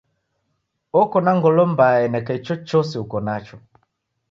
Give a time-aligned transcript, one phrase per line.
[0.99, 3.57] Oko na ngolo mbaa eneka ichochose uko nacho.